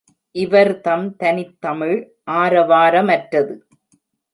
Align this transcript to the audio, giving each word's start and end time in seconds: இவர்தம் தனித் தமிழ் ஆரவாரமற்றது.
இவர்தம் 0.35 1.15
தனித் 1.15 1.61
தமிழ் 1.61 1.95
ஆரவாரமற்றது. 2.31 3.55